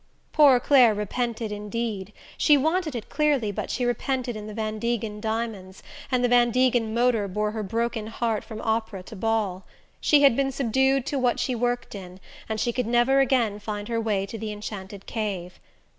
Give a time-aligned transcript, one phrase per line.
[0.33, 5.21] Poor Clare repented, indeed she wanted it clearly but she repented in the Van Degen
[5.21, 9.63] diamonds, and the Van Degen motor bore her broken heart from opera to ball.
[9.99, 12.19] She had been subdued to what she worked in,
[12.49, 15.59] and she could never again find her way to the enchanted cave...